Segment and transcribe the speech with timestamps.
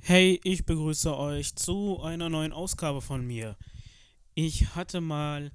[0.00, 3.56] Hey, ich begrüße euch zu einer neuen Ausgabe von mir.
[4.34, 5.52] Ich hatte mal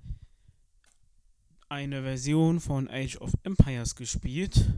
[1.67, 4.71] eine Version von Age of Empires gespielt.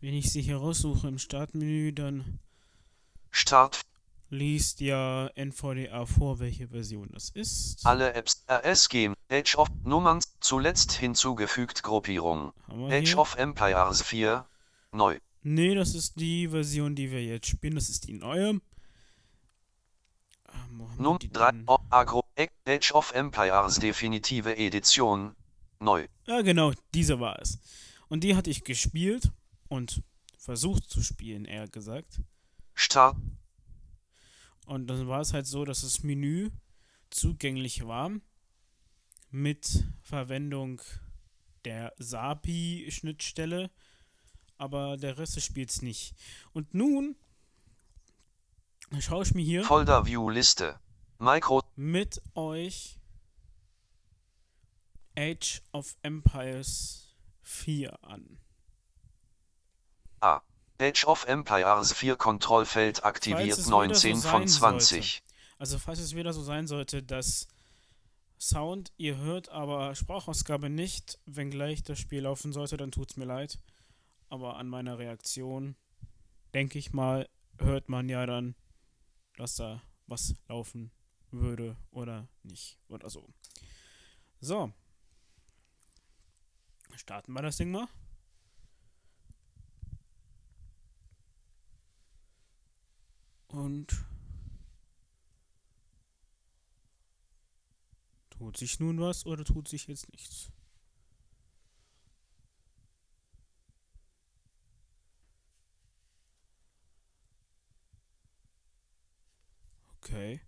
[0.00, 2.38] Wenn ich sie hier raussuche im Startmenü, dann
[3.30, 3.80] Start.
[4.30, 7.84] Liest ja NVDA vor, welche Version das ist.
[7.84, 9.10] Alle Apps RSG.
[9.30, 12.52] Age of Nummern zuletzt hinzugefügt Gruppierung.
[12.68, 14.46] Age of Empires 4.
[14.92, 15.18] Neu.
[15.42, 17.74] Nee, das ist die Version, die wir jetzt spielen.
[17.74, 18.60] Das ist die neue.
[20.70, 21.52] Wir Num die 3.
[21.52, 21.66] denn?
[21.90, 22.24] Agro.
[22.66, 25.34] Age of Empires definitive Edition.
[25.80, 26.06] Neu.
[26.26, 27.58] Ja, genau, diese war es.
[28.08, 29.30] Und die hatte ich gespielt
[29.68, 30.02] und
[30.36, 32.20] versucht zu spielen, eher gesagt.
[32.74, 33.16] Start.
[34.70, 36.50] Und dann war es halt so, dass das Menü
[37.10, 38.12] zugänglich war
[39.30, 40.80] mit Verwendung
[41.64, 43.72] der SAPI-Schnittstelle,
[44.58, 46.14] aber der Rest des Spiels nicht.
[46.52, 47.16] Und nun
[49.00, 50.78] schaue ich mir hier Folder View Liste.
[51.18, 51.64] Micro.
[51.74, 53.00] mit euch
[55.18, 58.38] Age of Empires 4 an.
[60.20, 60.42] A.
[60.80, 65.22] Age of Empires 4 Kontrollfeld aktiviert es wieder so 19 sein von 20.
[65.58, 67.46] Also falls es wieder so sein sollte, dass
[68.38, 73.58] Sound ihr hört, aber Sprachausgabe nicht, wenngleich das Spiel laufen sollte, dann tut's mir leid.
[74.30, 75.76] Aber an meiner Reaktion,
[76.54, 78.54] denke ich mal, hört man ja dann,
[79.36, 80.90] dass da was laufen
[81.30, 83.28] würde oder nicht oder so.
[84.40, 84.72] So.
[86.96, 87.86] Starten wir das Ding mal.
[93.52, 94.04] Und
[98.30, 100.52] tut sich nun was oder tut sich jetzt nichts?
[109.98, 110.40] Okay.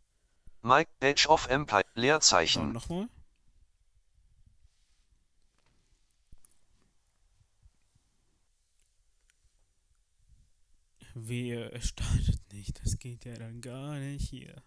[0.63, 0.91] Mike.
[1.03, 1.85] Age of Empire.
[1.95, 2.73] Dann Leerzeichen.
[2.73, 3.09] nochmal.
[11.15, 12.85] Wehe, es startet nicht.
[12.85, 14.63] Das geht ja dann gar nicht hier.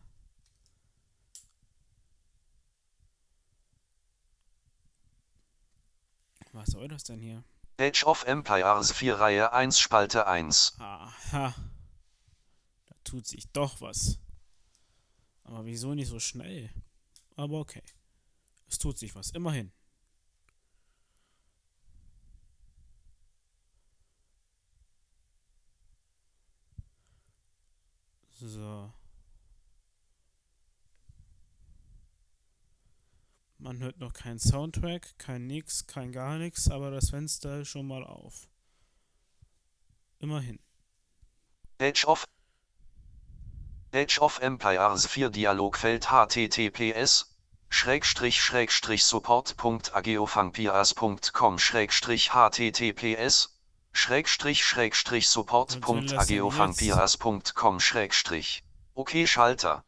[6.51, 7.43] Was soll das denn hier?
[7.77, 10.75] Age of Empires 4 Reihe 1 Spalte 1.
[10.79, 11.53] Aha.
[12.85, 14.19] Da tut sich doch was.
[15.43, 16.69] Aber wieso nicht so schnell?
[17.35, 17.83] Aber okay.
[18.67, 19.31] Es tut sich was.
[19.31, 19.73] Immerhin.
[28.39, 28.93] So.
[33.57, 37.87] Man hört noch keinen Soundtrack, kein nix, kein gar nichts, aber das Fenster ist schon
[37.87, 38.49] mal auf.
[40.19, 40.59] Immerhin.
[41.79, 42.25] Age of
[43.93, 47.33] Age of Empires 4 Dialogfeld https
[47.69, 53.54] schrägstrich schrägstrich support.ageofangpias.com schrägstrich https
[53.95, 58.63] schrägstrich schrägstrich support.ageofangpias.com schrägstrich
[58.93, 59.85] Okay Schalter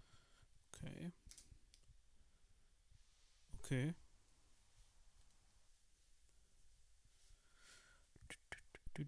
[0.73, 1.11] Okay.
[3.59, 3.93] Okay.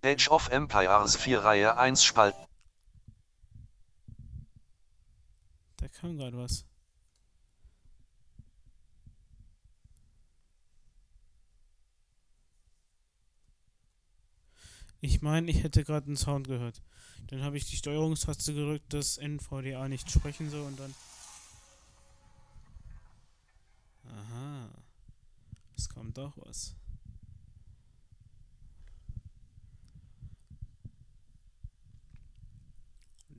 [0.04, 2.36] Age of Empires 4 Reihe 1 Spalt
[5.78, 6.69] Da kam gerade was.
[15.02, 16.82] Ich meine, ich hätte gerade einen Sound gehört.
[17.28, 20.94] Dann habe ich die Steuerungstaste gedrückt, dass NVDA nicht sprechen soll und dann.
[24.04, 24.70] Aha.
[25.78, 26.76] Es kommt doch was.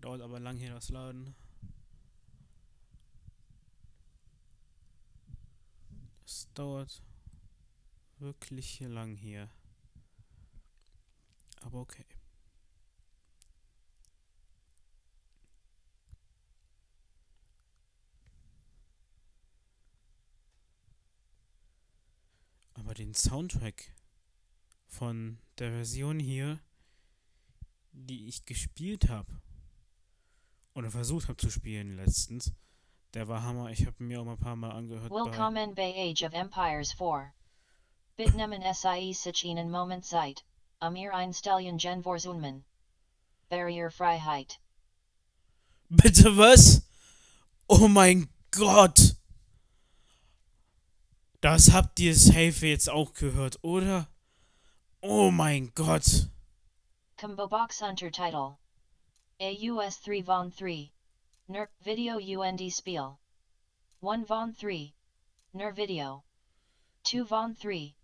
[0.01, 1.35] Dauert aber lang hier das Laden.
[6.25, 7.03] Es dauert
[8.19, 9.51] wirklich lang hier.
[11.61, 12.07] Aber okay.
[22.75, 23.95] Aber den Soundtrack
[24.87, 26.59] von der Version hier,
[27.93, 29.41] die ich gespielt habe,
[30.75, 32.53] oder versucht habe zu spielen letztens,
[33.13, 33.71] der war Hammer.
[33.71, 35.11] Ich habe mir auch mal ein paar Mal angehört.
[35.11, 37.33] Willkommen bei Age of Empires 4.
[38.17, 40.45] Bitnamen SIE sich Ihnen Moment Zeit.
[40.83, 42.65] Amir einstellen Gen Vorzunman.
[43.51, 44.59] Barrierefreiheit.
[45.91, 46.83] Bitte was?
[47.69, 49.15] Oh mein Gott!
[51.43, 54.09] Das habt ihr safe jetzt auch gehört, oder?
[55.03, 56.29] Oh mein Gott.
[57.19, 58.57] Combo Box Untertitle.
[59.39, 60.91] AUS 3 Von 3.
[61.49, 63.19] Ner Video UND Spiel.
[64.01, 64.95] 1 Von 3.
[65.53, 66.25] Ner Video.
[67.05, 67.95] 2 Von 3.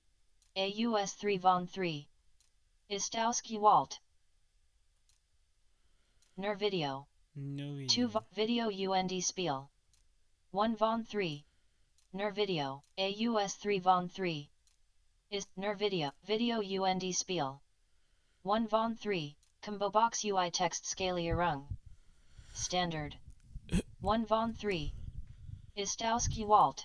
[0.56, 2.06] AUS 3 Von 3.
[2.88, 3.98] Istowski Walt.
[6.36, 7.08] Ner Video.
[7.34, 9.68] No, 2 Video UND Spiel.
[10.52, 11.44] 1 Von 3.
[12.12, 12.82] Ner Video.
[12.96, 14.48] AUS 3 Von 3.
[15.32, 16.12] Is Ner Video.
[16.28, 17.60] Video UND Spiel.
[18.44, 19.34] 1 Von 3.
[19.62, 21.64] Combo Box UI Text Skalierung.
[22.54, 23.16] Standard.
[24.00, 24.92] 1 Von 3.
[25.76, 26.84] Istowski Walt.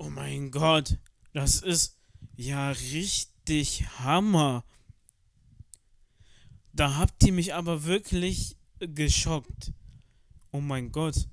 [0.00, 0.96] Oh mein Gott.
[1.34, 1.98] Das ist
[2.34, 4.64] ja richtig Hammer.
[6.72, 9.72] Da habt ihr mich aber wirklich geschockt.
[10.52, 11.28] Oh mein Gott.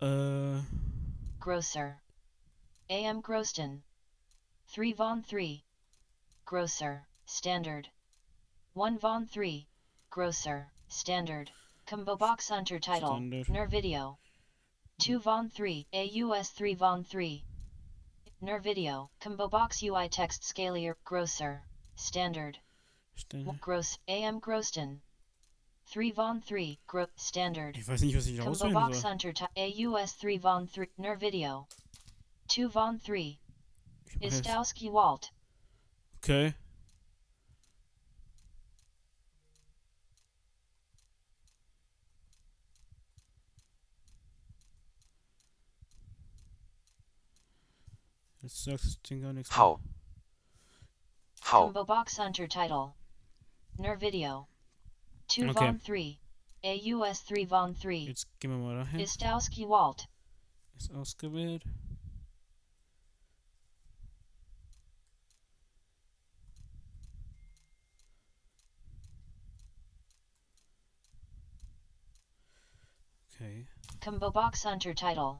[0.00, 0.60] Äh.
[1.38, 2.00] Grosser.
[2.88, 3.82] AM Groston.
[4.74, 5.62] 3 Von 3.
[6.44, 7.06] Grosser.
[7.26, 7.90] Standard.
[8.74, 9.66] 1 Von 3.
[10.10, 10.70] Grosser.
[10.88, 11.52] Standard.
[11.86, 12.98] Combo Box Untertitle.
[12.98, 13.48] Standard.
[13.48, 14.18] Ner Video.
[14.98, 15.86] 2 Von 3.
[15.92, 17.42] AUS 3 Von 3.
[18.40, 19.10] Ner Video.
[19.20, 20.94] Combo Box UI Text Scalier.
[21.04, 21.62] Grosser.
[21.96, 22.58] Standard.
[23.16, 23.98] Stell- Gross.
[24.08, 25.02] AM Groston.
[25.92, 26.78] 3 Von 3.
[26.86, 27.76] Gro Standard.
[27.76, 29.10] Ich weiß nicht, was ich Combo auswählen Box soll.
[29.12, 29.48] Untertitle.
[29.56, 30.88] AUS 3 Von 3.
[30.98, 31.66] Ner Video.
[32.48, 33.38] 2 Von 3.
[34.20, 35.30] Ich Istowski Walt.
[36.22, 36.54] Okay.
[48.50, 49.54] Jetzt sagt das Ding gar nichts.
[49.54, 49.78] V.
[51.34, 51.64] V.
[51.66, 52.94] Combo Box Untertitle.
[53.78, 54.48] Ner Video.
[55.28, 55.52] 2 Okay.
[55.52, 56.18] Von 3.
[56.64, 57.90] AUS 3 Von 3.
[58.08, 58.98] Jetzt gehen wir mal dahin.
[58.98, 60.08] Istowski Walt.
[60.76, 61.62] Ist ausgewählt.
[73.32, 73.68] Okay.
[74.00, 75.38] Combo Box Untertitle.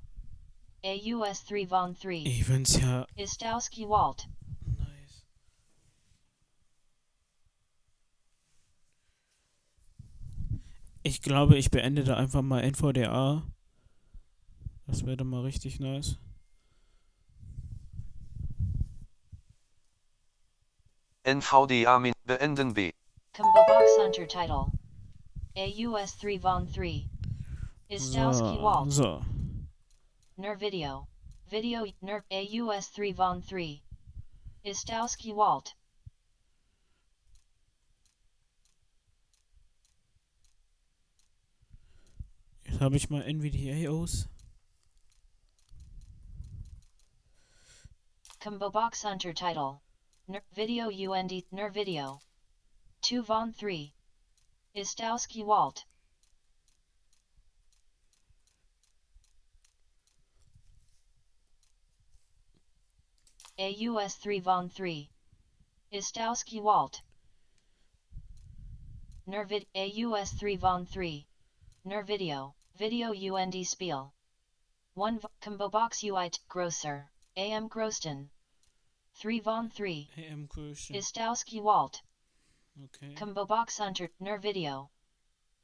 [0.84, 2.22] AUS 3 Von 3.
[2.26, 4.26] Ich find's ja Istowski Walt.
[4.78, 5.24] nice.
[11.02, 13.42] Ich glaube, ich beende da einfach mal NVDA.
[14.86, 16.18] Das wäre dann mal richtig nice.
[21.24, 22.92] NVDA min beenden B.
[23.36, 24.66] Combo Box Untertitle.
[25.56, 27.04] AUS 3 Von 3.
[27.88, 28.92] Istowski So, Walt.
[28.92, 29.22] so.
[30.40, 31.06] Ner Video.
[31.50, 33.82] Video Ner AUS 3 Von 3.
[34.64, 35.74] Istowski Walt.
[42.64, 44.28] Jetzt habe ich mal NVDA aus.
[48.42, 49.82] Combo Box Untertitle.
[50.26, 52.18] Ner Video UND Ner Video.
[53.02, 53.92] 2 Von 3.
[54.74, 55.84] Istowski Walt.
[63.60, 65.10] AUS 3 Von 3.
[65.92, 67.02] Istowski Walt.
[69.26, 71.26] Ner vid AUS 3 Von 3.
[71.86, 73.12] Nervideo, Video.
[73.12, 74.14] UND Spiel.
[74.94, 77.10] 1 v- Combo Box UI Grosser.
[77.36, 78.30] AM Groston.
[79.20, 80.08] 3 Von 3.
[80.16, 80.96] AM Christian.
[80.96, 82.00] Istowski Walt.
[82.82, 83.14] Okay.
[83.14, 84.88] Combo Box Hunter, Ner Video.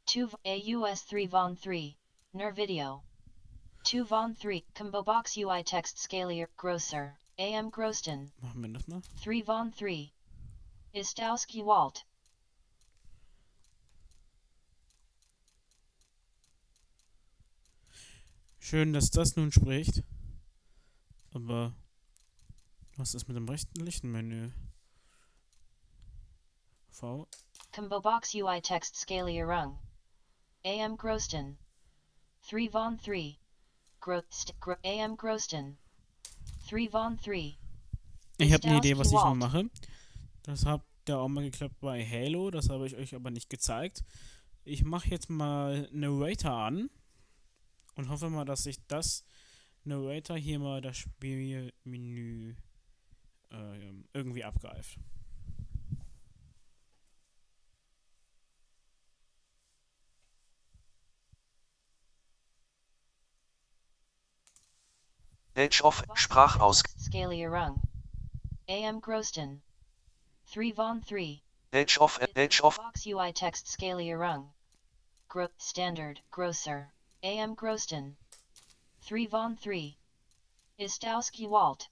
[0.06, 1.96] 2 v- AUS 3 Von 3,
[2.34, 3.02] Ner Video.
[3.84, 9.02] 2 Von 3, Combo Box UI Text Scalier, Grosser, AM Groston, Machen wir das mal.
[9.22, 10.10] 3 Von 3.
[10.92, 12.06] Istowski Walt.
[18.58, 20.02] Schön, dass das nun spricht.
[21.32, 21.74] Aber
[22.96, 24.50] was ist mit dem rechten lichten Menü?
[26.90, 27.28] V.
[27.72, 29.78] Combo Box UI Text Scalier Rung.
[30.64, 31.58] AM Groston.
[32.48, 33.36] 3 Von 3.
[34.00, 35.76] Gro st gro AM Groston.
[36.70, 37.54] 3 Von 3.
[38.38, 39.70] Ich habe eine Idee, was ich mal mache.
[40.42, 44.04] Das hat ja auch mal geklappt bei Halo, das habe ich euch aber nicht gezeigt.
[44.64, 46.90] Ich mache jetzt mal Narrator an
[47.94, 49.25] und hoffe mal, dass sich das
[49.85, 52.56] Narrator hier mal das Spielmenü
[53.50, 54.99] äh, irgendwie abgreift.
[65.56, 67.80] Edge of Sprachaus Scalier Rung.
[68.68, 69.62] AM Groston.
[70.52, 71.40] 3 Von 3.
[71.72, 74.50] Edge of Edge of Box UI text scalier rung.
[75.30, 76.92] Gro standard grosser.
[77.22, 78.16] AM Groston.
[79.08, 79.96] 3 Von 3.
[80.78, 81.88] Istowski Walt.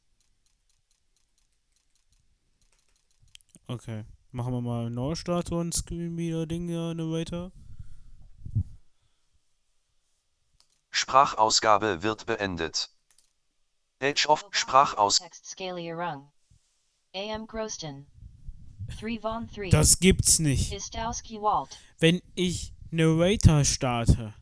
[3.66, 4.04] Okay.
[4.30, 7.50] Machen wir mal Neustart und Screen wieder Ding, ja, Narrator.
[10.90, 12.93] Sprachausgabe wird beendet.
[14.04, 16.30] Edge of Sprachaus Text Scalia Rung.
[17.14, 18.06] AM Groston.
[19.00, 19.70] 3 Von 3.
[19.70, 20.70] Das gibt's nicht.
[21.98, 24.34] Wenn ich Narrator starte,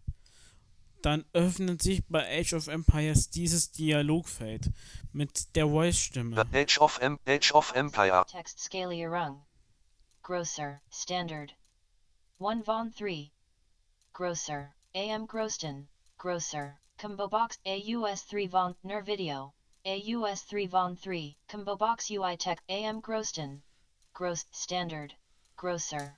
[1.00, 4.72] dann öffnet sich bei Age of Empires dieses Dialogfeld
[5.12, 6.44] mit der Voice-Stimme.
[6.52, 9.42] Edge of em Edge of Empire Text Scalia Rung.
[10.24, 10.80] Grosser.
[10.90, 11.54] Standard.
[12.40, 13.30] 1 Von 3.
[14.12, 14.74] Grosser.
[14.92, 15.86] AM Groston.
[16.18, 16.80] Grosser.
[16.98, 19.52] Combo Box AUS 3 Von Ner Video.
[19.84, 21.36] AUS 3 Von 3.
[21.48, 23.62] Combo Box UI Tech AM Groston.
[24.12, 25.14] Gross Standard.
[25.56, 26.16] Grosser.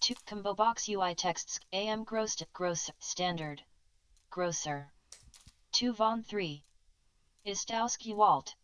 [0.00, 2.46] 2 Combo Box UI Texts AM Groston.
[2.52, 3.62] Gross Standard.
[4.30, 4.92] Grosser.
[5.72, 6.62] 2 Von 3.
[7.46, 8.54] Istowski Walt.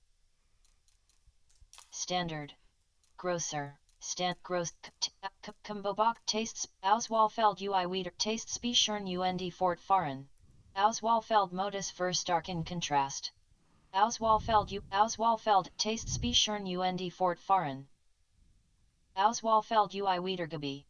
[1.90, 2.54] Standard.
[3.16, 3.78] Grosser.
[4.02, 4.72] Stand gross
[5.94, 10.26] Box tastes Auswahlfeld UI Weeder tastes Beschern UND Fort Fahren.
[10.80, 13.32] Auswahlfeld modus für starken Kontrast.
[13.92, 17.86] Auswahlfeld U Auswahlfeld tastes Beschern UND Fort Fahren.
[19.14, 20.86] Auswahlfeld UI Wiedergabe.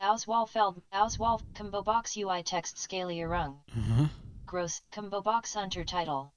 [0.00, 3.58] Auswahlfeld Auswahl Kombobok UI Text Skalierung.
[3.76, 4.08] Aha.
[4.46, 6.30] Gross Kombobok Untertitle.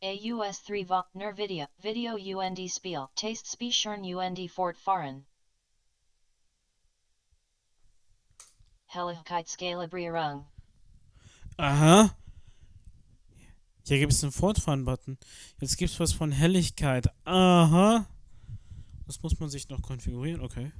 [0.00, 5.24] AUS 3 Va Ner Video Video UND Spiel Taste Spiechern UND Fort Fahren
[8.86, 10.44] Helligkeitsskalibrierung
[11.56, 12.14] Aha.
[13.86, 15.18] Hier gibt es einen Fortfahren-Button.
[15.60, 17.08] Jetzt gibt es was von Helligkeit.
[17.24, 18.06] Aha.
[19.06, 20.40] Das muss man sich noch konfigurieren.
[20.40, 20.72] Okay.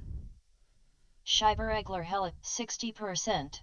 [1.25, 3.61] Scheiberegler Helle 60%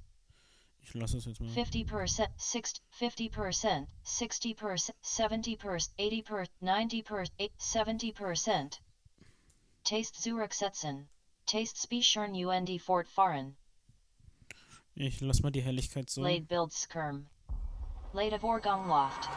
[0.82, 1.50] Ich lasse es jetzt mal.
[1.50, 8.78] 50% 60 50% 60% 70% 80% 90% 70%
[9.84, 11.08] Taste zurücksetzen
[11.46, 13.56] Taste Spiechern UND Fort Fahren
[14.94, 16.22] Ich lasse mal die Helligkeit so.
[16.22, 17.26] Lade Bildskirm.
[18.12, 19.28] Lade Vorgang Loft.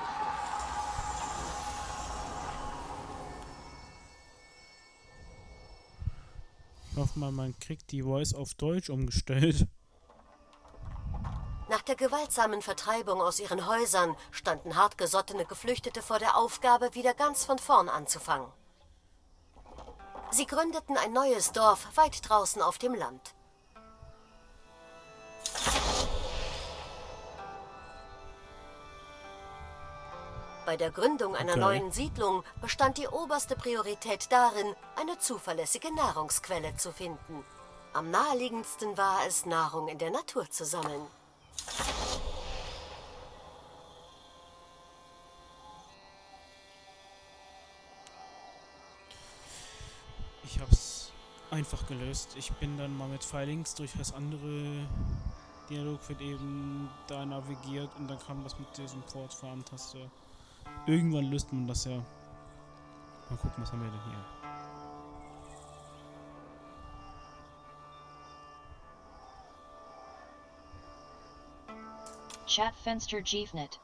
[6.92, 9.68] Ich hoffe mal, man kriegt die Voice auf Deutsch umgestellt.
[11.70, 17.46] Nach der gewaltsamen Vertreibung aus ihren Häusern standen hartgesottene Geflüchtete vor der Aufgabe, wieder ganz
[17.46, 18.48] von vorn anzufangen.
[20.30, 23.34] Sie gründeten ein neues Dorf weit draußen auf dem Land.
[30.66, 31.60] Bei der Gründung einer Okay.
[31.62, 37.44] neuen Siedlung bestand die oberste Priorität darin, eine zuverlässige Nahrungsquelle zu finden.
[37.92, 41.06] Am naheliegendsten war es, Nahrung in der Natur zu sammeln.
[50.46, 51.12] Ich hab's
[51.52, 52.36] einfach gelöst.
[52.38, 54.88] Ich bin dann mal mit Pfeilings durch das andere
[55.70, 60.10] Dialogfeld eben da navigiert und dann kam das mit diesem Fortfahren-Taste.
[60.86, 62.04] Irgendwann löst man das ja.
[63.30, 64.26] Mal gucken, was haben wir denn hier?
[72.46, 73.80] Chat Fenster Jiefnet.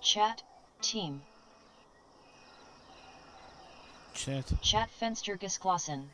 [0.00, 0.44] Chat.
[0.80, 1.22] Team.
[4.14, 4.46] Chat.
[4.62, 6.10] Chat Fenster Geschlossen.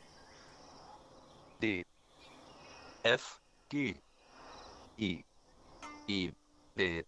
[1.61, 1.85] D
[3.03, 3.39] F
[3.69, 3.95] G
[4.97, 5.23] I
[6.07, 6.33] I
[6.75, 7.03] B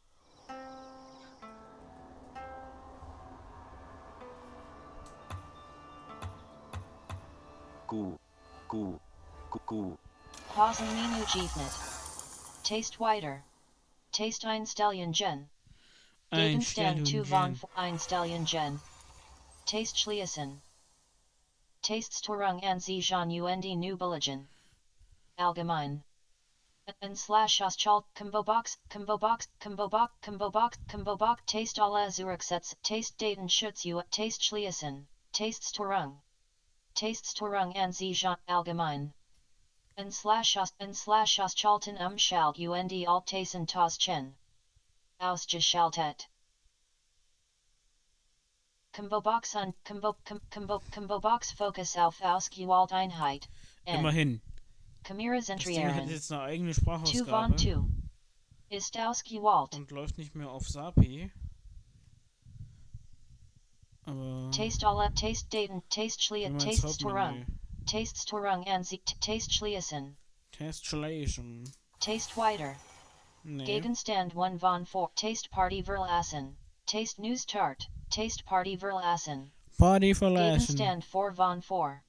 [7.92, 8.18] Q
[8.70, 9.00] Q
[9.52, 9.98] Q Q
[10.48, 12.64] Pausen Menu Jiefnet.
[12.64, 13.44] Taste Wider.
[14.14, 15.50] Taste Einstellungen Gen.
[16.32, 17.76] Gegenstand 2 von Einstellungen.
[17.76, 18.80] Einstellungen Gen.
[19.66, 20.62] Taste Schließen.
[21.82, 24.48] Tastes Torung an Zijan UND New Billigen.
[25.38, 26.02] Allgemein.
[27.02, 32.08] And slash Auschalt combo box combo box combo box combo box combo box taste alla
[32.08, 36.22] Zurichsets taste Daten Schutz U taste Schließen tastes Torung
[37.02, 39.12] tastes Torung an Zijan allgemein
[39.98, 44.36] and slash us and slash us Chalton um shalt UND Altasen tos chen
[45.20, 46.28] Ausgeschaltet
[48.94, 53.48] Combo box on combo com, combo combo box focus auf Ausgewalt Einheit
[53.88, 54.40] and Immerhin.
[55.04, 57.82] Chimera's Das entry Aaron jetzt eine eigene 2 von 2
[58.70, 61.32] Istowski Walt und läuft nicht mehr auf SAPI.
[64.04, 67.14] Aber Taste all up taste Daten taste wie taste man's tastes Hauptmenü.
[67.14, 67.46] Torung
[67.88, 70.16] tastes Torung and Z taste Schließen
[70.52, 71.66] Testschlation.
[72.00, 72.78] taste wider
[73.44, 73.66] Nee.
[73.66, 79.52] Gegenstand 1 von 4 taste Party Verlassen taste News Chart Taste Party Verlassen.
[79.80, 80.76] Party verlassen.
[80.76, 82.04] Gegenstand 4 von 4.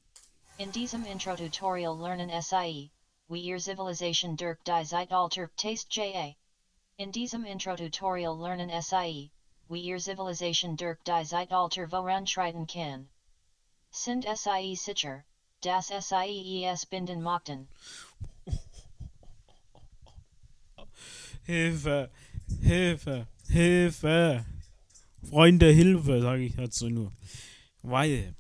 [0.59, 2.91] In diesem Intro-Tutorial lernen SIE,
[3.29, 6.37] wie ihr Zivilisation durch die Zeitalter Taste JA.
[6.99, 9.32] In diesem Intro-Tutorial lernen SIE,
[9.73, 13.09] wie ihr Zivilisation durch die Zeitalter voranschreiten kann.
[13.91, 15.25] Sind SIE sicher,
[15.63, 17.69] das SIEES binden mochten.
[21.45, 22.11] Hilfe,
[22.61, 24.45] Hilfe, Hilfe.
[25.29, 27.13] Freunde, Hilfe, sage ich dazu nur.
[27.83, 28.35] Weil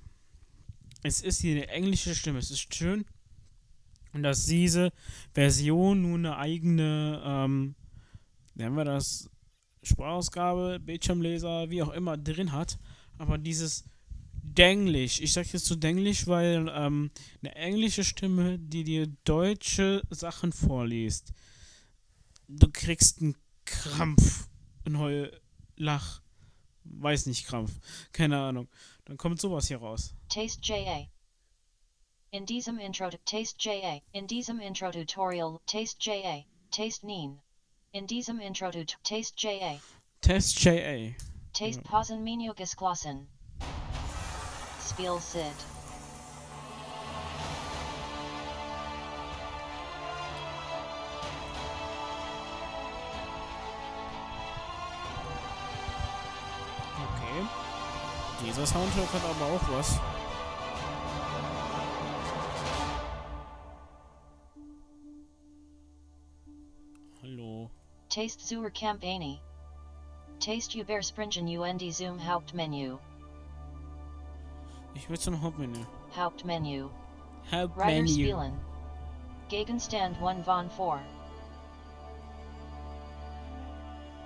[1.02, 2.38] es ist hier eine englische Stimme.
[2.38, 3.04] Es ist schön,
[4.12, 4.92] dass diese
[5.32, 7.74] Version nun eine eigene, ähm,
[8.54, 9.28] nennen wir das,
[9.82, 12.78] Sprachausgabe, Bildschirmleser, wie auch immer drin hat.
[13.18, 13.84] Aber dieses
[14.42, 17.10] Denglisch, ich sage jetzt so Denglisch, weil ähm,
[17.40, 21.32] eine englische Stimme, die dir deutsche Sachen vorliest,
[22.48, 24.48] du kriegst einen Krampf,
[24.84, 26.22] einen Heulach,
[26.84, 27.72] weiß nicht Krampf,
[28.12, 28.68] keine Ahnung.
[29.04, 30.14] Dann kommt sowas hier raus.
[30.28, 31.06] Taste JA.
[32.30, 34.00] In diesem Intro Taste JA.
[34.12, 36.44] In diesem Intro Tutorial Taste JA.
[36.70, 37.40] Taste Neen.
[37.94, 39.78] In diesem Intro Tut Taste JA.
[40.22, 41.14] Test JA.
[41.52, 43.28] Taste Pausen Minio Gesklassen.
[44.80, 45.42] Spiel Sid.
[56.96, 57.46] Okay.
[58.42, 60.00] Dieser Soundtrack hat aber auch was.
[68.12, 69.40] Taste zur Kampagne.
[70.38, 72.98] Taste Überspringen UND Zoom Hauptmenü.
[74.94, 75.86] Ich will zum Hauptmenü.
[76.14, 76.90] Hauptmenü.
[77.50, 78.06] Hauptmenü.
[78.06, 78.60] spielen.
[79.48, 81.00] Gegenstand 1 von 4.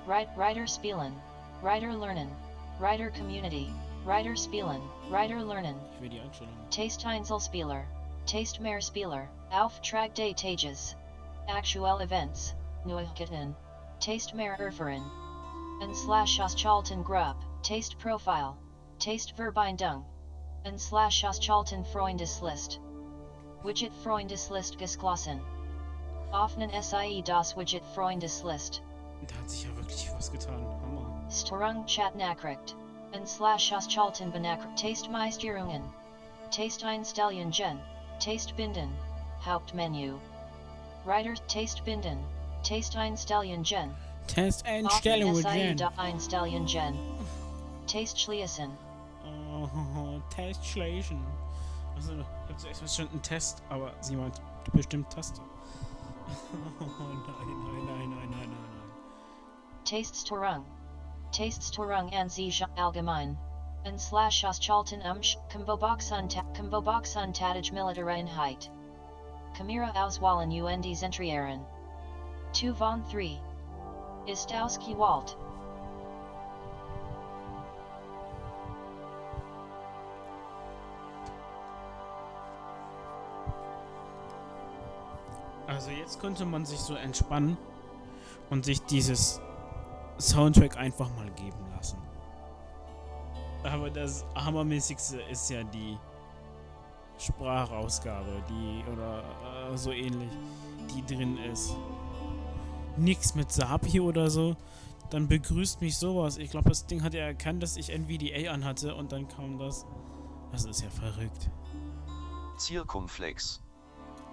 [0.04, 1.14] Right, Reiter spielen.
[1.62, 2.34] Reiter lernen.
[2.80, 3.70] Reiter Community.
[4.04, 4.82] Reiter spielen.
[5.10, 5.76] Reiter lernen.
[5.94, 6.56] Ich will die Einstellung.
[6.70, 7.86] Taste Einzelspieler.
[8.26, 9.28] Taste mehr Spieler.
[9.52, 10.96] Auftrag des Tages.
[11.46, 12.56] Actual Events.
[12.84, 13.54] Neuigkeiten.
[14.00, 15.10] Taste mehr Erfahren.
[15.80, 17.36] Und slash Auschalten Grupp.
[17.62, 18.54] Taste Profile.
[18.98, 20.04] Taste Verbindung.
[20.64, 22.78] And slash Auschalten Freundeslist.
[23.62, 25.40] Widget Freundeslist geschlossen.
[26.32, 28.80] Offenen SIE das Widget Freundeslist.
[29.26, 30.64] Da hat sich ja wirklich was getan.
[30.82, 31.30] Hammer.
[31.30, 32.74] Strung Chatnachricht.
[33.12, 34.76] Und slash Auschalten Benachricht.
[34.76, 35.82] Taste Meisterungen.
[36.50, 37.80] Taste Einstellungen Gen.
[38.20, 38.90] Taste Binden.
[39.44, 40.18] Hauptmenü.
[41.04, 42.18] Writer Taste Binden.
[42.66, 43.94] Taste Einstellungen Gen.
[44.26, 45.76] Testeinstellung SIE Gen.
[45.76, 46.98] da Einstellungen Gen.
[47.86, 48.76] Taste Schließen.
[49.24, 51.24] Oh, Testschleichen.
[51.94, 55.40] Also, ich hab zuerst verstanden Test, aber sie meint bestimmt Taste.
[56.28, 59.84] Oh nein, nein, nein, nein, nein, nein, nein.
[59.84, 60.64] Tastes Torung.
[61.30, 63.38] Tastes Torung an sich allgemein.
[63.84, 65.38] Und slash Auschalten umsch.
[65.52, 68.72] Combobox unta Combobox untatage Militäreinheit.
[69.56, 71.64] Kamira Auswahlen UNDs Entrieren.
[72.56, 73.38] 2 von 3.
[74.24, 75.36] Ist ausgewählt.
[85.66, 87.58] Also jetzt könnte man sich so entspannen
[88.48, 89.38] und sich dieses
[90.18, 91.98] Soundtrack einfach mal geben lassen.
[93.64, 95.98] Aber das hammermäßigste ist ja die
[97.18, 99.22] Sprachausgabe, die oder
[99.72, 100.30] äh, so ähnlich,
[100.94, 101.76] die drin ist.
[102.98, 104.56] Nix mit Sapi oder so.
[105.10, 106.36] Dann begrüßt mich sowas.
[106.36, 109.86] Ich glaube, das Ding hat ja erkannt, dass ich NVDA anhatte und dann kam das.
[110.52, 111.50] Das ist ja verrückt.
[112.58, 113.62] Circumflex.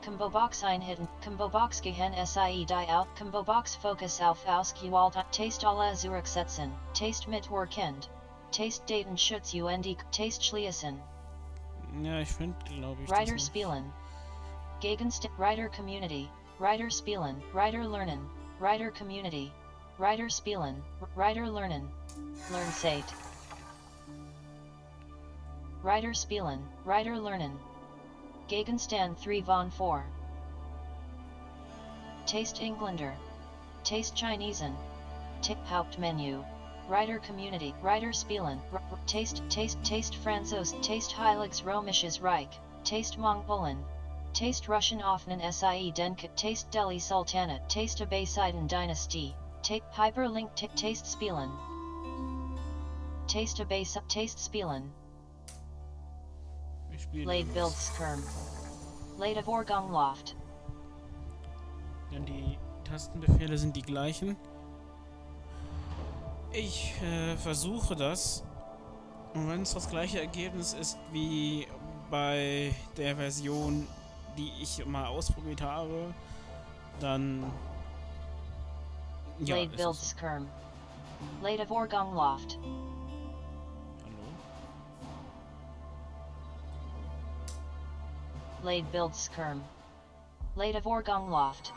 [0.04, 1.08] Combobox einhitten.
[1.24, 3.08] Combobox gehen SIE die out.
[3.18, 5.14] Combobox focus auf ausgewählt.
[5.32, 6.72] Taste alle zurücksetzen.
[6.94, 8.10] Taste mit Workend.
[8.52, 9.98] Taste Datenschutz UND.
[10.12, 11.00] Taste schließen.
[12.02, 13.10] Ja, ich finde, glaube ich.
[13.10, 13.92] Writer das spielen.
[14.82, 16.30] Gegenstand Writer Community.
[16.60, 17.42] Writer spielen.
[17.54, 18.30] Writer lernen.
[18.60, 19.52] Writer Community.
[19.98, 20.82] Writer spielen.
[21.16, 21.88] Writer lernen.
[22.52, 23.14] Learn Sate.
[25.82, 26.62] Writer spielen.
[26.86, 27.58] Writer lernen.
[28.48, 30.04] Gegenstand 3 von 4.
[32.26, 33.14] Taste Engländer.
[33.84, 34.76] Taste Chinesen.
[35.42, 36.44] Tip Hauptmenü.
[36.88, 37.74] Writer Community.
[37.82, 38.62] Writer spielen.
[39.08, 40.74] Taste Taste Taste Franzos.
[40.82, 42.60] Taste Heiliges Römisches Reich.
[42.84, 43.84] Taste Mongolen.
[44.34, 46.28] Taste Russian Offenen SIE Denka.
[46.36, 47.62] Taste Delhi Sultanate.
[47.68, 49.36] Taste Abbasidin Dynasty.
[49.62, 50.56] Take Hyperlink.
[50.56, 51.52] T taste Spielen.
[53.28, 53.98] Taste Abbas.
[54.08, 54.92] Taste Spielen.
[57.14, 57.54] Lade.
[57.54, 58.24] Bildskirm.
[59.18, 60.36] Lade Vorgang Loft.
[62.12, 64.36] Denn die Tastenbefehle sind die gleichen.
[66.52, 68.44] Ich äh, versuche das
[69.34, 71.68] Und wenn es das gleiche Ergebnis ist wie
[72.12, 73.88] bei der Version,
[74.38, 76.14] die ich mal ausprobiert habe,
[77.00, 77.44] dann.
[79.40, 80.48] Ja, Blade builds skirm.
[81.42, 82.58] Blade of Orgong Loft.
[84.04, 84.28] Hallo?
[88.62, 89.64] Blade builds skirm.
[90.56, 91.74] Blade of Orgong Loft.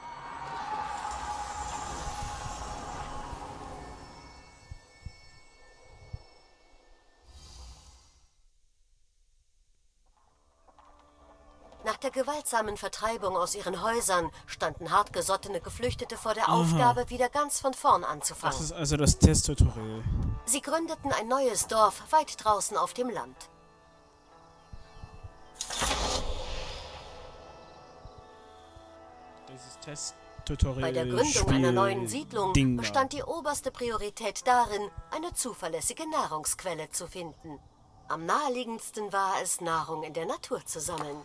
[12.07, 17.75] Der gewaltsamen Vertreibung aus ihren Häusern standen hartgesottene Geflüchtete vor der Aufgabe, wieder ganz von
[17.75, 18.61] vorn Das anzufangen.
[18.61, 20.05] ist also das Testtutorial.
[20.45, 23.37] Sie gründeten ein neues Dorf weit draußen auf dem Land.
[29.49, 30.83] Dieses Testtutorial.
[30.83, 36.09] Bei der Gründung einer neuen Spiel- Siedlung Ding bestand die oberste Priorität darin, eine zuverlässige
[36.09, 37.59] Nahrungsquelle zu finden.
[38.09, 41.17] Am naheliegendsten war es, Nahrung in der Natur zu sammeln.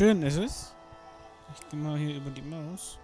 [0.00, 0.74] Schön ist es.
[1.52, 2.98] Ich gehe mal hier über die Maus.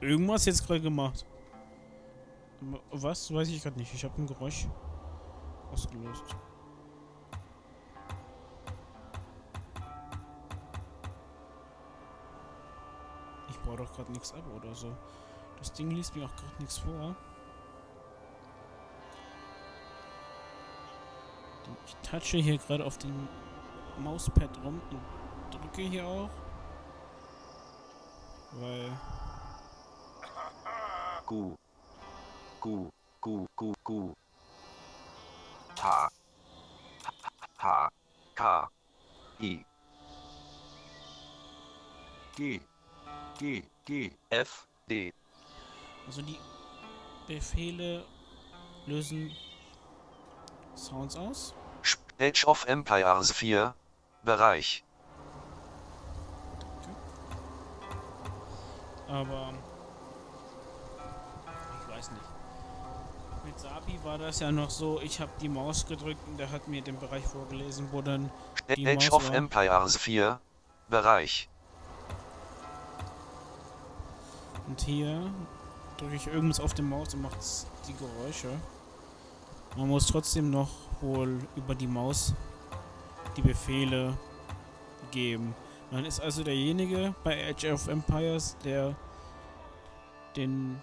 [0.00, 1.26] Irgendwas jetzt gerade gemacht.
[2.92, 3.32] Was?
[3.34, 3.92] Weiß ich gerade nicht.
[3.92, 4.66] Ich habe ein Geräusch
[5.72, 6.36] ausgelöst.
[13.70, 14.92] Baue doch gerade nichts ab oder so.
[15.58, 17.14] Das Ding liest mir auch gerade nichts vor.
[21.86, 23.28] Ich touche hier gerade auf dem
[23.98, 26.30] Mauspad rum und drücke hier auch.
[28.52, 28.90] Weil.
[31.26, 31.54] Gu.
[32.60, 34.12] Gu, Gu, Gu, Gu.
[35.80, 36.08] H.
[37.58, 37.88] H.
[38.34, 38.70] K.
[39.40, 39.64] I.
[42.36, 42.60] G.
[43.40, 43.62] G.
[43.86, 44.10] G.
[44.28, 44.66] F.
[44.86, 45.14] D.
[46.06, 46.38] Also die
[47.26, 48.04] Befehle
[48.84, 49.34] lösen
[50.76, 51.54] Sounds aus.
[52.20, 53.74] Age of Empires 4.
[54.24, 54.84] Bereich.
[59.08, 59.54] Aber
[61.80, 62.22] ich weiß nicht.
[63.46, 66.68] Mit Sapi war das ja noch so, ich habe die Maus gedrückt und der hat
[66.68, 68.30] mir den Bereich vorgelesen, wo dann
[68.76, 69.36] die Age Maus of war.
[69.36, 70.38] Empires 4.
[70.90, 71.48] Bereich.
[74.70, 75.20] Und hier
[75.96, 77.38] drücke ich irgendwas auf die Maus und macht
[77.88, 78.48] die Geräusche.
[79.76, 82.34] Man muss trotzdem noch wohl über die Maus
[83.36, 84.16] die Befehle
[85.10, 85.56] geben.
[85.90, 88.94] Man ist also derjenige bei Age of Empires, der
[90.36, 90.78] den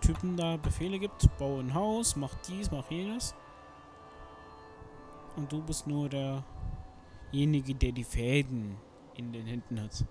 [0.00, 1.28] Typen da Befehle gibt.
[1.38, 3.36] Bau ein Haus, mach dies, mach jenes.
[5.36, 8.76] Und du bist nur derjenige, der die Fäden
[9.14, 10.04] in den Händen hat.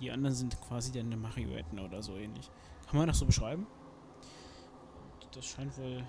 [0.00, 2.50] Die anderen sind quasi deine Marionetten oder so ähnlich.
[2.88, 3.66] Kann man das so beschreiben?
[5.32, 6.04] Das scheint wohl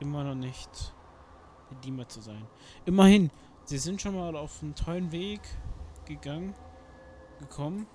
[0.00, 0.94] immer noch nicht
[1.70, 2.46] Redeemer zu sein.
[2.84, 3.30] Immerhin,
[3.64, 5.40] sie sind schon mal auf einen tollen Weg
[6.04, 6.54] gegangen,
[7.38, 7.86] gekommen,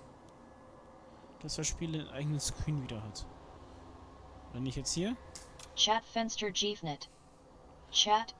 [1.41, 3.25] dass das Spiel einen eigenen Screen wieder hat.
[4.53, 5.15] Wenn ich jetzt hier,
[5.75, 7.09] Chat Fenster Jeevnet.
[7.91, 8.33] Chat.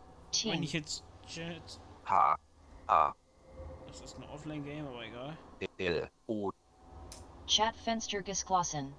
[0.44, 0.64] wenn Team.
[0.64, 2.38] ich jetzt Chat, H.
[2.88, 3.14] A.
[3.88, 5.38] das ist ein Offline-Game, aber egal.
[5.78, 6.10] L.
[6.28, 6.52] O.
[7.48, 8.94] Chat Fenster Geschlossen.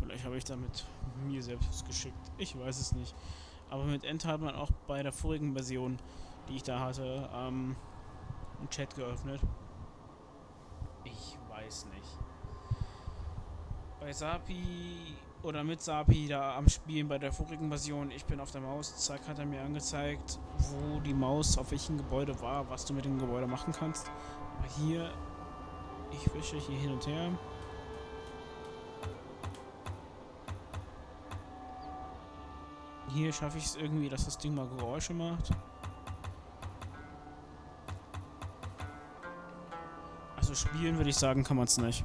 [0.00, 0.84] Vielleicht habe ich damit
[1.26, 2.30] mir selbst geschickt.
[2.36, 3.14] Ich weiß es nicht.
[3.70, 5.98] Aber mit Enter hat man auch bei der vorigen Version,
[6.48, 7.76] die ich da hatte, ähm,
[8.58, 9.40] einen Chat geöffnet.
[11.04, 12.18] Ich weiß nicht.
[14.00, 18.50] Bei Sapi oder mit Sapi da am Spielen bei der vorigen Version, ich bin auf
[18.50, 22.86] der Maus, zack, hat er mir angezeigt, wo die Maus auf welchem Gebäude war, was
[22.86, 24.10] du mit dem Gebäude machen kannst.
[24.58, 25.12] Aber hier,
[26.12, 27.30] ich wische hier hin und her.
[33.12, 35.50] Hier schaffe ich es irgendwie, dass das Ding mal Geräusche macht.
[40.36, 42.04] Also spielen würde ich sagen, kann man es nicht.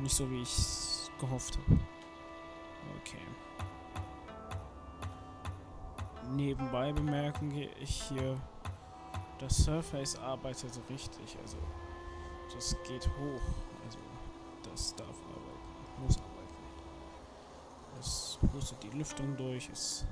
[0.00, 0.89] Nicht so, wie ich es
[1.20, 1.78] gehofft habe.
[3.00, 3.18] Okay.
[6.30, 8.40] Nebenbei bemerken ich hier,
[9.38, 11.38] das Surface arbeitet richtig.
[11.42, 11.58] Also
[12.52, 13.42] das geht hoch.
[13.84, 13.98] Also
[14.68, 16.30] das darf arbeiten, muss arbeiten.
[17.98, 19.68] Es pustet die Lüftung durch.
[19.70, 20.06] Es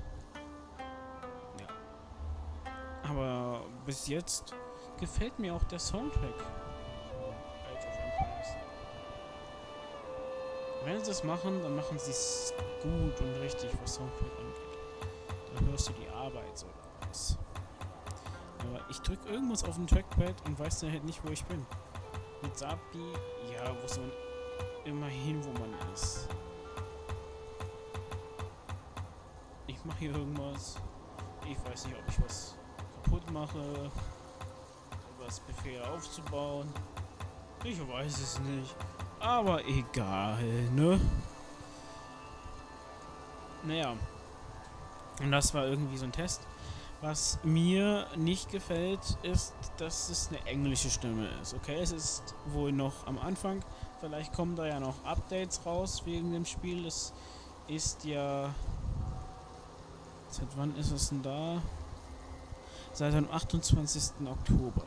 [1.59, 1.67] ja.
[3.09, 4.55] Aber bis jetzt
[4.99, 6.58] gefällt mir auch der Soundtrack.
[10.89, 15.53] Wenn sie es machen, dann machen sie es gut und richtig, was Soundtrack angeht.
[15.53, 16.65] Dann hörst du die Arbeit so
[16.99, 17.37] daraus.
[18.59, 21.63] Aber ich drück irgendwas auf dem Trackpad und weiß dann halt nicht, wo ich bin.
[22.41, 23.13] Mit Sapi,
[23.53, 24.11] ja, wo man
[24.85, 26.27] immer hin, wo man ist.
[29.67, 30.77] Ich mache hier irgendwas.
[31.47, 32.57] Ich weiß nicht, ob ich was
[33.03, 33.91] kaputt mache.
[35.23, 36.73] Das Befehl aufzubauen.
[37.63, 38.75] Ich weiß es nicht.
[39.19, 40.99] Aber egal, ne?
[43.63, 43.95] Naja.
[45.21, 46.41] Und das war irgendwie so ein Test.
[47.01, 51.53] Was mir nicht gefällt, ist, dass es eine englische Stimme ist.
[51.53, 53.63] Okay, es ist wohl noch am Anfang.
[54.01, 56.85] Vielleicht kommen da ja noch Updates raus wegen dem Spiel.
[56.85, 57.13] Es
[57.67, 58.53] ist ja.
[60.29, 61.61] Seit wann ist es denn da?
[62.93, 64.27] Seit dem 28.
[64.29, 64.83] Oktober.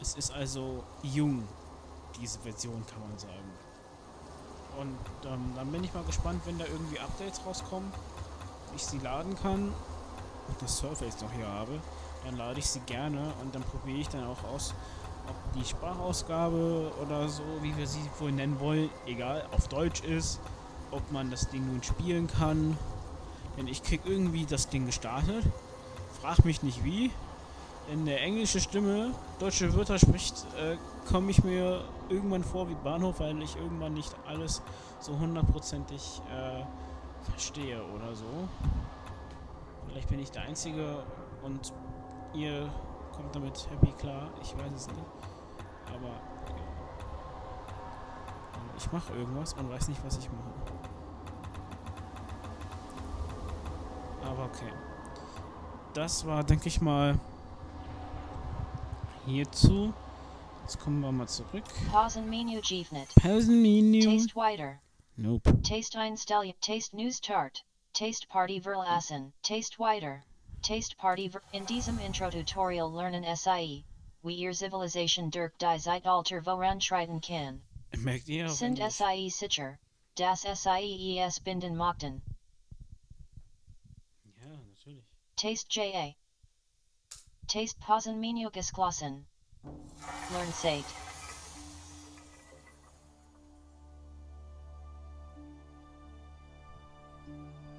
[0.00, 1.44] Es ist also jung,
[2.20, 3.50] diese Version, kann man sagen.
[4.78, 7.92] Und ähm, dann bin ich mal gespannt, wenn da irgendwie Updates rauskommen,
[8.74, 9.72] ich sie laden kann
[10.48, 11.80] und das Surface noch hier habe,
[12.24, 14.74] dann lade ich sie gerne und dann probiere ich dann auch aus,
[15.28, 20.40] ob die Sprachausgabe oder so, wie wir sie wohl nennen wollen, egal, auf Deutsch ist,
[20.90, 22.76] ob man das Ding nun spielen kann.
[23.56, 25.44] Denn ich krieg irgendwie das Ding gestartet,
[26.20, 27.10] frag mich nicht wie,
[27.92, 33.20] in der englischen Stimme deutsche Wörter spricht, äh, komme ich mir irgendwann vor wie Bahnhof,
[33.20, 34.62] weil ich irgendwann nicht alles
[35.00, 36.64] so hundertprozentig äh,
[37.30, 38.48] verstehe oder so.
[39.88, 41.04] Vielleicht bin ich der Einzige
[41.42, 41.72] und
[42.34, 42.68] ihr
[43.14, 44.30] kommt damit happy klar.
[44.42, 45.06] Ich weiß es nicht.
[45.86, 46.74] Aber ja.
[48.76, 50.50] Ich mache irgendwas und weiß nicht, was ich mache.
[54.28, 54.72] Aber okay.
[55.92, 57.18] Das war, denke ich mal,
[59.26, 59.92] hierzu.
[60.64, 61.62] Jetzt kommen wir mal zurück.
[61.90, 63.14] Pausenmenu Givnet.
[63.16, 64.00] Pausenmenü.
[64.00, 64.80] Taste wider.
[65.18, 65.60] Nope.
[65.62, 66.54] Taste Einstellung.
[66.62, 67.62] Taste News Chart.
[67.92, 69.34] Taste Party Verlassen.
[69.42, 70.24] Taste wider.
[70.62, 73.84] Taste Party Ver In diesem Intro Tutorial lernen SIE.
[74.22, 77.60] Wie ihr Zivilisation durch die Zeitalter voranschreiten kann.
[77.98, 78.46] Merkt ihr?
[78.46, 78.94] auf Sind Englisch?
[78.94, 79.78] SIE sicher.
[80.14, 82.22] Das SIES binden mochten.
[84.40, 85.04] Ja, natürlich.
[85.36, 86.14] Taste JA.
[87.48, 89.26] Taste Pausenmenu geschlossen.
[90.34, 90.84] Learn Sate.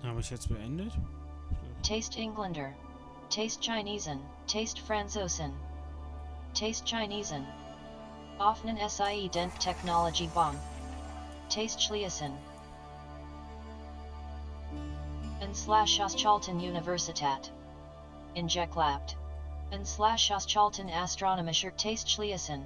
[0.04, 0.94] Habe ich jetzt beendet?
[1.84, 2.74] Taste Englander.
[3.30, 4.22] Taste Chinesen.
[4.48, 5.52] Taste Franzosen.
[6.54, 7.46] Taste Chinesen.
[8.40, 10.58] Offenen SIE Dent Technology Bomb.
[11.50, 12.32] Taste Schließen.
[15.42, 17.52] And slash Oschalten Universitat.
[18.36, 19.18] Injecklabt.
[19.76, 22.64] And slash Oschalten Astronomischer Taste Schließen.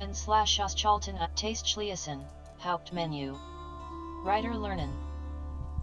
[0.00, 2.24] And slash Oschalten Taste Schließen.
[2.64, 3.34] Hauptmenü.
[4.24, 4.88] Writer Lernen.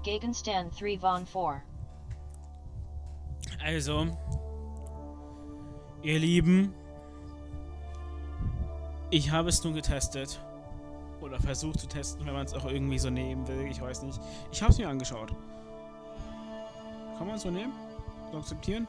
[0.01, 1.61] Gegenstand 3 von 4.
[3.63, 4.07] Also,
[6.01, 6.73] ihr Lieben,
[9.11, 10.41] ich habe es nun getestet.
[11.21, 13.67] Oder versucht zu testen, wenn man es auch irgendwie so nehmen will.
[13.67, 14.19] Ich weiß nicht.
[14.51, 15.35] Ich habe es mir angeschaut.
[17.19, 17.73] Kann man es so nehmen?
[18.31, 18.87] So akzeptieren?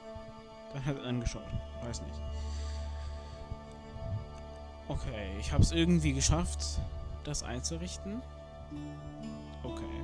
[0.74, 1.46] Dann angeschaut.
[1.82, 2.20] Weiß nicht.
[4.88, 6.80] Okay, ich habe es irgendwie geschafft,
[7.24, 8.20] das einzurichten.
[9.62, 10.02] Okay.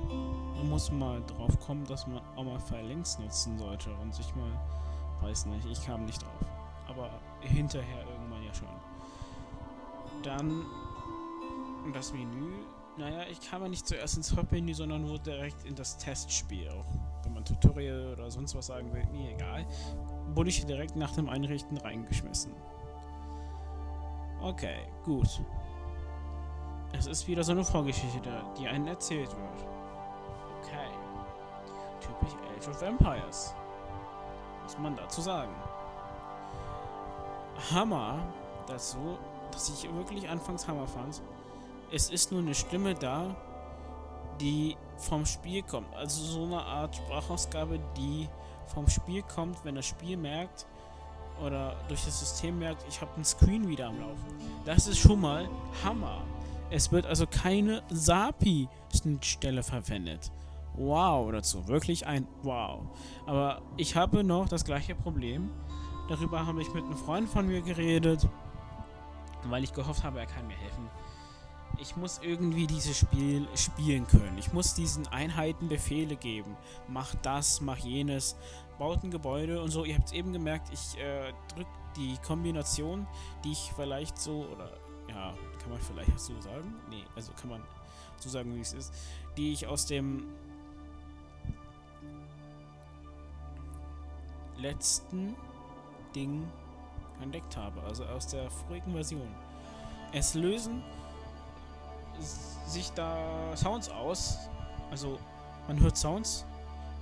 [0.57, 4.51] Man muss mal drauf kommen, dass man auch mal Phalanx nutzen sollte und sich mal,
[5.21, 6.49] weiß nicht, ich kam nicht drauf.
[6.87, 7.09] Aber
[7.41, 8.67] hinterher irgendwann ja schon.
[10.23, 10.65] Dann
[11.93, 12.53] das Menü.
[12.97, 16.69] Naja, ich kam ja nicht zuerst ins Hauptmenü, sondern nur direkt in das Testspiel.
[16.69, 16.85] Auch
[17.23, 19.65] wenn man Tutorial oder sonst was sagen will, mir egal.
[20.33, 22.53] Wurde ich direkt nach dem Einrichten reingeschmissen.
[24.41, 25.41] Okay, gut.
[26.93, 29.67] Es ist wieder so eine Vorgeschichte, die einen erzählt wird.
[30.61, 30.87] Okay.
[32.01, 33.53] Typisch Age of Empires.
[34.63, 35.53] Muss man dazu sagen.
[37.71, 38.19] Hammer
[38.67, 39.17] dazu,
[39.51, 41.21] dass ich wirklich anfangs Hammer fand.
[41.93, 43.35] Es ist nur eine Stimme da,
[44.39, 45.93] die vom Spiel kommt.
[45.93, 48.29] Also so eine Art Sprachausgabe, die
[48.73, 50.65] vom Spiel kommt, wenn das Spiel merkt
[51.45, 54.25] oder durch das System merkt, ich habe einen Screen wieder am Laufen.
[54.65, 55.49] Das ist schon mal
[55.83, 56.21] Hammer.
[56.69, 60.31] Es wird also keine SAPI-Schnittstelle verwendet.
[60.75, 61.67] Wow dazu.
[61.67, 62.83] Wirklich ein Wow.
[63.25, 65.49] Aber ich habe noch das gleiche Problem.
[66.07, 68.27] Darüber habe ich mit einem Freund von mir geredet,
[69.43, 70.89] weil ich gehofft habe, er kann mir helfen.
[71.81, 74.37] Ich muss irgendwie dieses Spiel spielen können.
[74.37, 76.55] Ich muss diesen Einheiten Befehle geben.
[76.87, 78.35] Mach das, mach jenes,
[78.77, 79.83] baut ein Gebäude und so.
[79.83, 83.07] Ihr habt es eben gemerkt, ich äh, drücke die Kombination,
[83.43, 84.69] die ich vielleicht so, oder
[85.09, 86.75] ja, kann man vielleicht so sagen?
[86.91, 87.63] Nee, also kann man
[88.19, 88.93] zu sagen, wie es ist,
[89.35, 90.27] die ich aus dem
[94.59, 95.35] letzten
[96.13, 96.47] Ding
[97.23, 99.27] entdeckt habe, also aus der vorigen Version.
[100.13, 100.83] Es lösen
[102.21, 104.37] sich da Sounds aus,
[104.89, 105.19] also
[105.67, 106.45] man hört Sounds,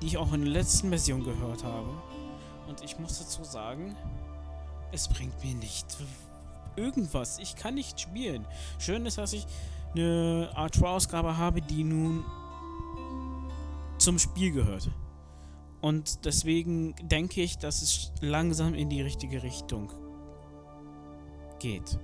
[0.02, 1.90] die ich auch in der letzten Version gehört habe.
[2.68, 3.96] Und ich muss dazu sagen,
[4.92, 5.86] es bringt mir nicht
[6.76, 7.40] irgendwas.
[7.40, 8.46] Ich kann nicht spielen.
[8.78, 9.46] Schön ist, dass ich
[9.96, 12.24] eine Art Ausgabe habe, die nun
[13.98, 14.90] zum Spiel gehört.
[15.82, 19.92] Und deswegen denke ich, dass es langsam in die richtige Richtung
[21.60, 21.98] geht.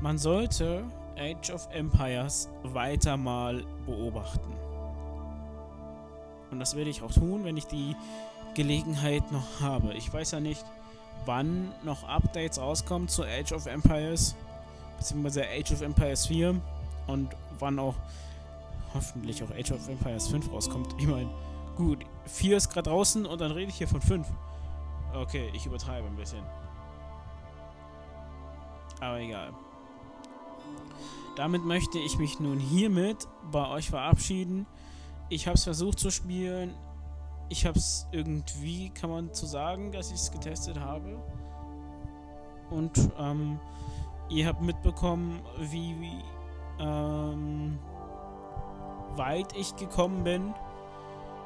[0.00, 0.84] Man sollte
[1.16, 4.52] Age of Empires weiter mal beobachten.
[6.50, 7.96] Und das werde ich auch tun, wenn ich die
[8.54, 9.94] Gelegenheit noch habe.
[9.94, 10.64] Ich weiß ja nicht,
[11.24, 14.34] wann noch Updates rauskommen zu Age of Empires,
[14.98, 16.54] beziehungsweise Age of Empires 4
[17.06, 17.94] und wann auch
[18.94, 20.94] hoffentlich auch Age of Empires 5 rauskommt.
[20.98, 21.28] Ich meine,
[21.76, 24.26] gut, 4 ist gerade draußen und dann rede ich hier von 5.
[25.14, 26.42] Okay, ich übertreibe ein bisschen.
[29.00, 29.52] Aber egal.
[31.36, 34.66] Damit möchte ich mich nun hiermit bei euch verabschieden.
[35.28, 36.74] Ich habe es versucht zu spielen.
[37.50, 41.22] Ich habe es irgendwie, kann man zu sagen, dass ich es getestet habe.
[42.70, 43.60] Und ähm,
[44.30, 46.24] ihr habt mitbekommen, wie, wie
[46.80, 47.78] ähm,
[49.14, 50.54] weit ich gekommen bin.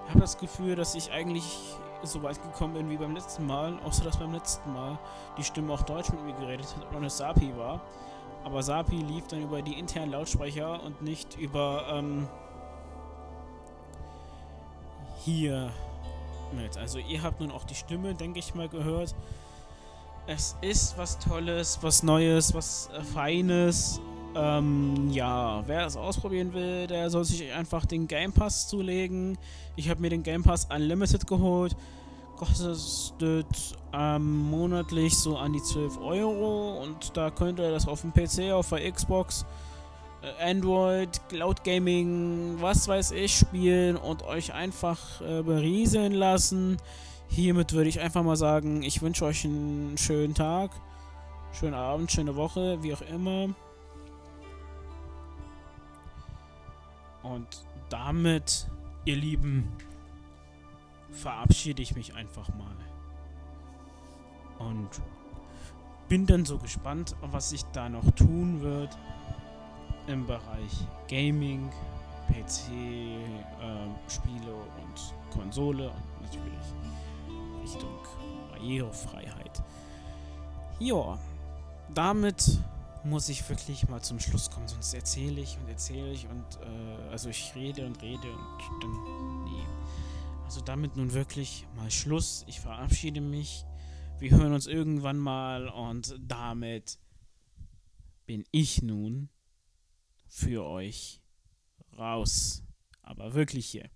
[0.05, 3.79] Ich habe das Gefühl, dass ich eigentlich so weit gekommen bin wie beim letzten Mal,
[3.85, 4.99] außer dass beim letzten Mal
[5.37, 7.81] die Stimme auch Deutsch mit mir geredet hat und eine Sapi war.
[8.45, 12.27] Aber Sapi lief dann über die internen Lautsprecher und nicht über ähm,
[15.25, 15.71] hier
[16.53, 16.77] mit.
[16.79, 19.15] Also ihr habt nun auch die Stimme, denke ich mal, gehört.
[20.27, 24.01] Es ist was Tolles, was Neues, was äh, Feines.
[24.35, 29.39] Ähm, ja, wer es ausprobieren will, der soll sich einfach den Game Pass zulegen.
[29.77, 31.77] Ich habe mir den Game Pass Unlimited geholt
[32.41, 33.47] kostet
[33.93, 38.53] ähm, monatlich so an die 12 Euro und da könnt ihr das auf dem PC,
[38.53, 39.45] auf der Xbox,
[40.23, 46.79] äh, Android, Cloud Gaming, was weiß ich, spielen und euch einfach äh, berieseln lassen.
[47.29, 50.71] Hiermit würde ich einfach mal sagen, ich wünsche euch einen schönen Tag,
[51.53, 53.51] schönen Abend, schöne Woche, wie auch immer.
[57.23, 58.71] Und damit,
[59.05, 59.69] ihr Lieben,
[61.11, 62.77] verabschiede ich mich einfach mal.
[64.59, 64.89] Und
[66.09, 68.97] bin dann so gespannt, was sich da noch tun wird
[70.07, 71.71] im Bereich Gaming,
[72.29, 76.75] PC, äh, Spiele und Konsole und natürlich
[77.63, 77.99] Richtung
[78.51, 79.63] Barrierefreiheit.
[80.79, 81.19] Ja,
[81.95, 82.61] damit
[83.05, 87.09] muss ich wirklich mal zum Schluss kommen, sonst erzähle ich und erzähle ich und äh,
[87.11, 89.65] also ich rede und rede und dann nee.
[90.45, 92.45] Also damit nun wirklich mal Schluss.
[92.49, 93.65] Ich verabschiede mich.
[94.19, 96.99] Wir hören uns irgendwann mal und damit
[98.27, 99.29] bin ich nun
[100.27, 101.23] für euch
[101.97, 102.65] raus.
[103.03, 103.91] Aber wirklich hier.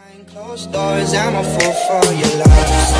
[0.00, 2.90] Behind closed doors, I'm a fool for your love.